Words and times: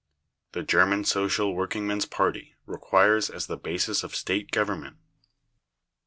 The 0.53 0.63
German 0.63 1.05
Social 1.05 1.53
Workingmen's 1.53 2.07
party 2.07 2.55
requires 2.65 3.29
as 3.29 3.45
the 3.45 3.55
basis 3.55 4.03
of 4.03 4.15
state 4.15 4.49
government: 4.49 4.95
1. 4.95 4.99